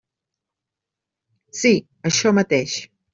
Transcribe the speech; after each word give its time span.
Sí, 1.59 1.73
això 2.11 2.33
mateix. 2.39 2.79